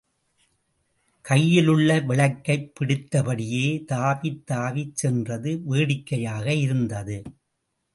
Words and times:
கையில் 1.25 1.67
உள்ள 1.67 1.99
விளக்கைப் 1.99 2.75
பிடித்தபடியே 2.75 3.83
தாவித் 3.91 4.43
தாவிச் 4.51 4.95
சென்றது 4.95 5.61
வேடிக்கையாக 5.65 6.53
இருந்தது. 6.53 7.21